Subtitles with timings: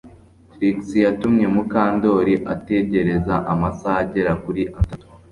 [0.51, 5.05] Trix yatumye Mukandoli ategereza amasaha agera kuri atatu